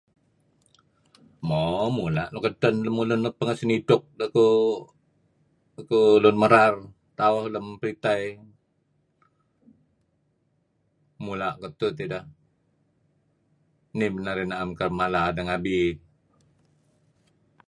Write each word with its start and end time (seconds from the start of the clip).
Mo 1.47 1.59
mla' 1.95 2.31
nuk 2.33 2.45
eden 2.51 2.75
lemulun 2.85 3.21
nuk 3.23 3.35
pangeh 3.39 3.57
senidtuk 3.59 4.01
deh 4.19 4.29
kuh 5.93 6.11
lun 6.23 6.37
merar 6.41 6.73
tauh 7.19 7.43
lem 7.53 7.65
printeh 7.81 8.21
mula' 11.25 11.59
ketuh 11.61 11.91
tideh 11.97 12.25
nih 13.97 14.09
man 14.13 14.23
narih 14.25 14.47
naem 14.49 14.69
kereb 14.77 14.93
mala 14.99 15.21
deh 15.35 15.45
ngabi. 15.47 15.79